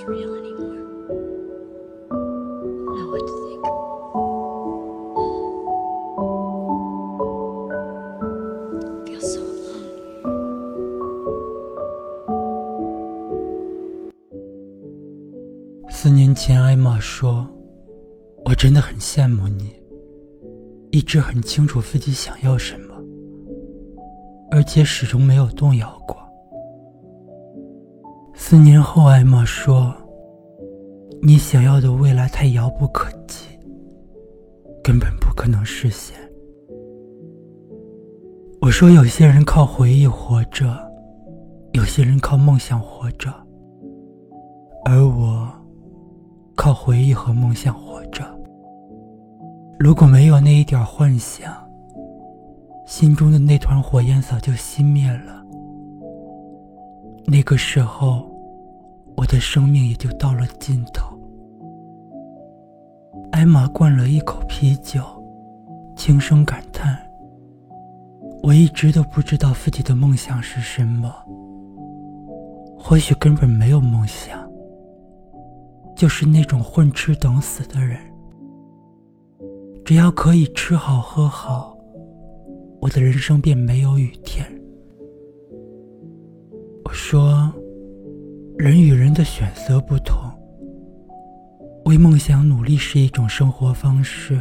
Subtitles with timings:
[0.00, 0.80] what's real anymore.
[2.10, 3.64] Know what to think.
[9.06, 9.90] Feel so alone.
[15.90, 17.46] 四年前，艾玛说
[18.46, 19.74] ：“我真的很羡慕你，
[20.90, 22.94] 一直很清楚自己想要什么，
[24.50, 26.16] 而且始终没有动摇过。”
[28.42, 29.94] 四年后，艾玛说
[31.22, 33.46] ：“你想要的未来太遥不可及，
[34.82, 36.16] 根本不可能实现。”
[38.60, 40.74] 我说：“有些人靠回忆活着，
[41.74, 43.30] 有些人靠梦想活着，
[44.86, 45.46] 而我……”
[46.56, 48.24] 靠回忆和梦想活着。
[49.78, 51.54] 如果没有那一点幻想，
[52.86, 55.44] 心中的那团火焰早就熄灭了。
[57.26, 58.28] 那个时候，
[59.20, 61.14] 我的生命也就到了尽头。
[63.32, 65.02] 艾玛灌了一口啤酒，
[65.94, 66.98] 轻声感叹
[68.42, 71.14] ：“我一直都不知道自己的梦想是什么，
[72.78, 74.40] 或许根本没有梦想。”
[75.94, 77.98] 就是那种混吃等死的人。
[79.84, 81.76] 只要可以吃好喝好，
[82.80, 84.46] 我的人生便没有雨天。
[86.84, 87.52] 我说，
[88.60, 90.30] 人与人的选择不同，
[91.86, 94.38] 为梦想努力是一种生活方式，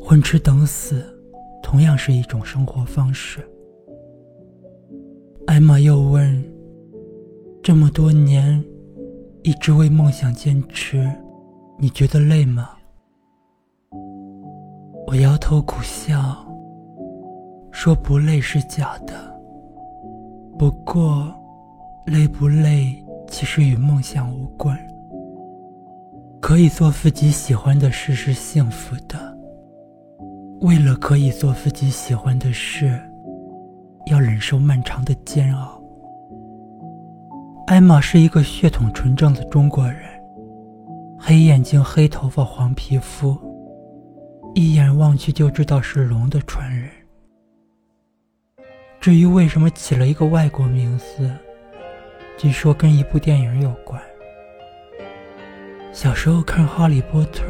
[0.00, 1.04] 混吃等死
[1.62, 3.48] 同样是一种生活方式。
[5.46, 6.44] 艾玛又问：
[7.62, 8.62] 这么多年。
[9.44, 11.06] 一直为梦想坚持，
[11.78, 12.70] 你觉得累吗？
[15.06, 16.18] 我摇头苦笑，
[17.70, 19.14] 说不累是假的。
[20.58, 21.30] 不过，
[22.06, 24.78] 累不累其实与梦想无关。
[26.40, 29.34] 可以做自己喜欢的事是幸福的。
[30.60, 33.00] 为了可以做自己喜欢的事，
[34.06, 35.82] 要忍受漫长的煎熬。
[37.66, 40.02] 艾玛是一个血统纯正的中国人，
[41.18, 43.36] 黑眼睛、黑头发、黄皮肤，
[44.54, 46.90] 一眼望去就知道是龙的传人。
[49.00, 51.30] 至于为什么起了一个外国名字，
[52.36, 54.02] 据说跟一部电影有关。
[55.92, 57.44] 小时候看《哈利波特》，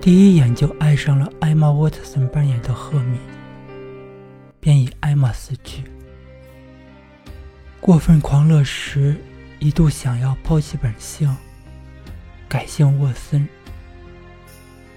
[0.00, 3.18] 第一眼就爱上了艾玛·沃特森扮演的赫敏，
[4.60, 5.82] 便以艾玛死去。
[7.80, 9.16] 过分狂热时，
[9.58, 11.34] 一度想要抛弃本性，
[12.46, 13.48] 改姓沃森，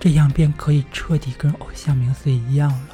[0.02, 2.90] 这样便可以彻底跟偶像名字一样了。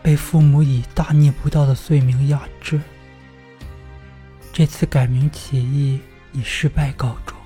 [0.00, 2.80] 被父母以大逆不道的罪名压制，
[4.56, 5.98] 这次改名起义
[6.32, 7.36] 以失败告终。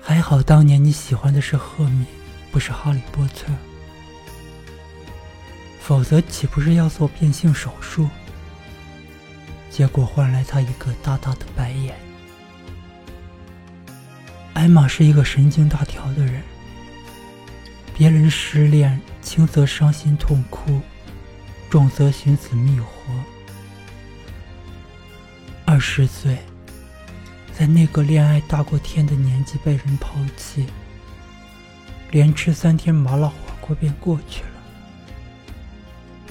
[0.00, 2.06] 还好当年你喜欢的是赫敏，
[2.50, 3.52] 不是哈利波特，
[5.82, 8.08] 否则岂不是要做变性手术？
[9.68, 11.94] 结果换来他一个大大的白眼。
[14.54, 16.42] 艾玛是一个神经大条的人，
[17.94, 20.80] 别人失恋，轻则伤心痛哭，
[21.68, 23.12] 重则寻死觅活。
[25.80, 26.38] 十岁，
[27.58, 30.66] 在那个恋爱大过天的年纪被人抛弃，
[32.10, 34.48] 连吃三天麻辣火锅便过去了，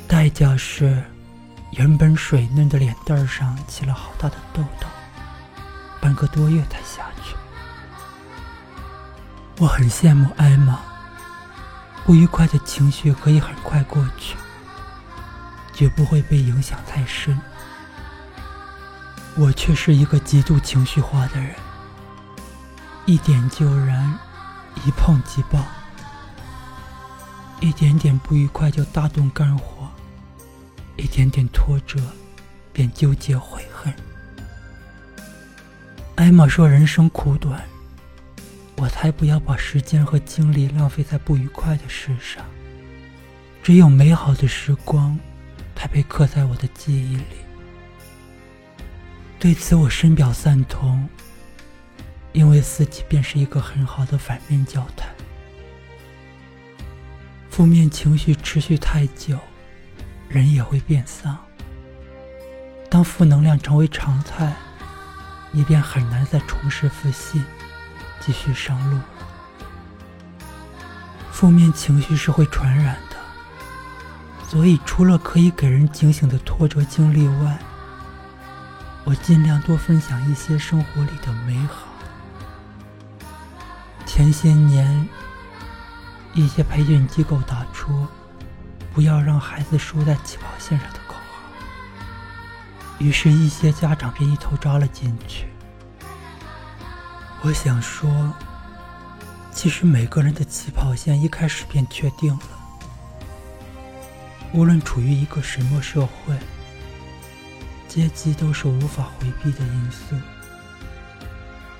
[0.08, 1.04] 代价是。
[1.74, 4.88] 原本水嫩的脸蛋上起了好大的痘痘，
[6.02, 7.36] 半个多月才下去。
[9.60, 10.80] 我很羡慕艾玛，
[12.06, 14.36] 不愉快的情绪可以很快过去，
[15.72, 17.40] 绝不会被影响太深。
[19.35, 21.56] 我却是一个极度情绪化的人，
[23.06, 24.13] 一点就燃，
[24.85, 25.63] 一碰即爆，
[27.62, 29.88] 一点点不愉快就大动肝火。
[30.97, 31.97] 一点点挫折，
[32.73, 33.94] 便纠结悔恨。
[36.15, 37.63] 艾玛说：“人生苦短，
[38.75, 42.44] 我才不要把时间和精力浪费在不愉快的事上。
[43.63, 45.18] 只有美好的时光，
[45.74, 47.24] 才被刻在我的记忆里。”
[49.39, 51.07] 对此，我深表赞同，
[52.33, 55.07] 因为四季便是一个很好的反面教材。
[57.50, 59.39] 负面情绪持续太久。
[60.30, 61.36] 人也会变丧。
[62.88, 64.53] 当负能量成为常态，
[65.51, 67.44] 你便很难再重拾自信，
[68.19, 69.00] 继续上路。
[71.31, 73.15] 负面情绪是会传染的，
[74.47, 77.57] 所以除了可以给人警醒的挫折经历外，
[79.09, 81.88] 我尽量多分享一些生活里的美好。
[84.06, 85.09] 前些年，
[86.35, 88.06] 一些培训机构打出
[88.94, 91.21] “不要让孩子输在起跑线上的”口号，
[93.00, 95.47] 于是，一些家长便一头扎了进去。
[97.41, 98.31] 我想说，
[99.51, 102.59] 其实每个人的起跑线一开始便确定了，
[104.53, 106.38] 无论处于一个什么社会。
[107.89, 110.15] 阶级都是无法回避的因素，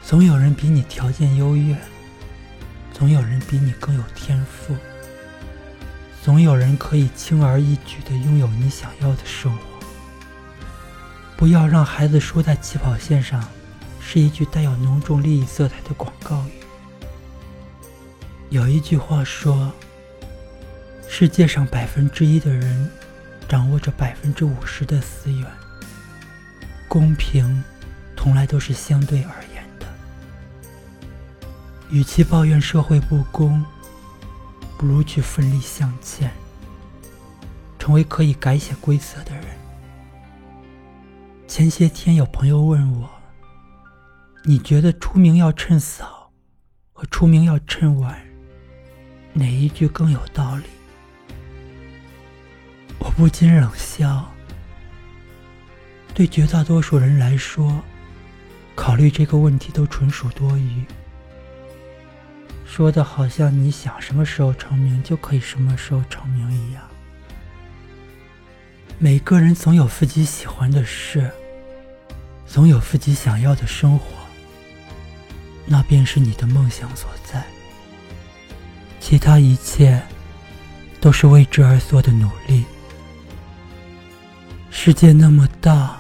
[0.04, 1.78] 总有人比你条件优越，
[2.92, 4.76] 总有人比你更有天赋，
[6.24, 9.64] 总有人可以轻而易举的拥有你想要的生活。
[11.38, 13.48] 不要让孩子输在起跑线上，
[14.02, 16.52] 是一句带有浓重利益色彩的广告语。
[18.50, 19.72] 有一句话说
[21.08, 22.90] ：“世界上百分之一的人，
[23.48, 25.46] 掌握着百分之五十的资源。”
[26.90, 27.64] 公平，
[28.18, 29.86] 从来都是相对而言的。
[31.90, 33.64] 与其抱怨社会不公，
[34.76, 36.32] 不如去奋力向前，
[37.78, 39.46] 成为可以改写规则的人。
[41.48, 43.10] 前些天有朋友问我
[44.44, 46.32] ：“你觉得出名要趁早，
[46.92, 48.20] 和出名要趁晚，
[49.34, 50.64] 哪一句更有道理？”
[53.00, 54.32] 我不禁冷笑。
[56.20, 57.82] 对绝大多数人来说，
[58.76, 60.84] 考虑这个问题都纯属多余。
[62.66, 66.84] 说的好像你想什么时候成名就可以什么时候成名一样。
[68.98, 71.32] 每个人总有自己喜欢的事，
[72.46, 74.06] 总有自己想要的生活，
[75.66, 77.42] 那便是你的梦想所在。
[79.00, 80.04] 其他一切，
[81.00, 82.66] 都是为之而做的努力。
[84.70, 85.98] 世界那么大。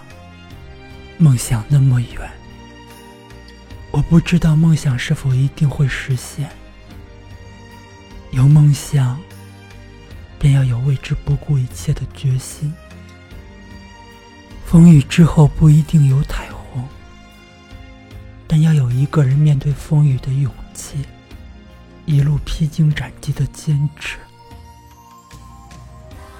[1.21, 2.31] 梦想那么远，
[3.91, 6.49] 我不知道梦想是否一定会实现。
[8.31, 9.19] 有梦想，
[10.39, 12.73] 便要有为之不顾一切的决心。
[14.65, 16.87] 风雨之后不一定有彩虹，
[18.47, 21.03] 但要有一个人面对风雨的勇气，
[22.05, 24.17] 一路披荆斩棘的坚持。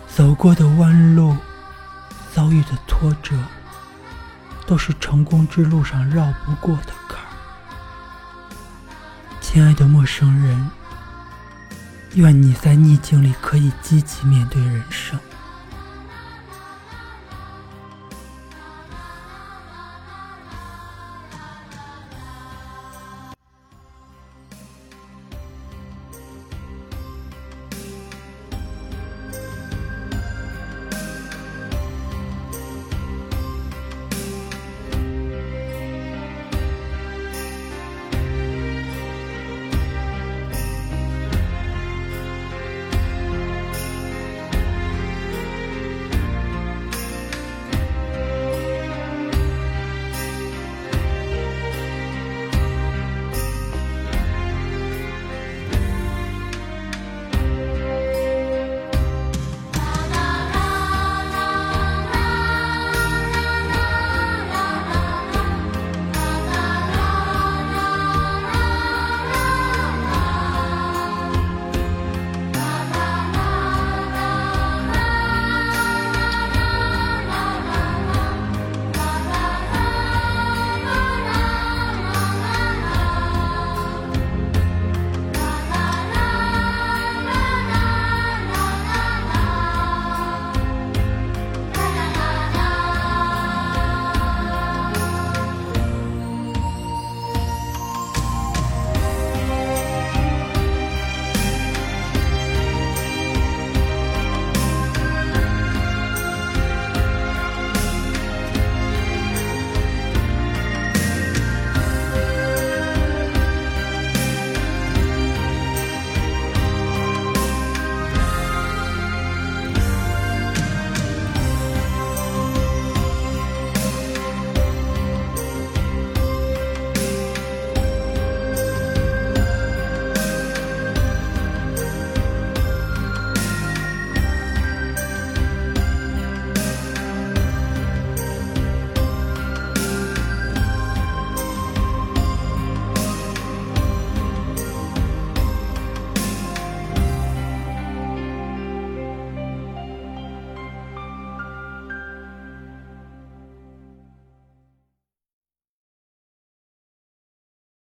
[0.07, 1.35] 走过的弯路，
[2.33, 3.37] 遭遇的挫折。
[4.69, 7.25] 都是成功之路上绕不过的坎儿。
[9.41, 10.69] 亲爱的陌生人，
[12.13, 15.19] 愿你在逆境里可以积极面对人生。